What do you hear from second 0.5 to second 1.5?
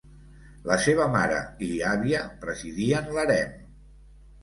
La seva mare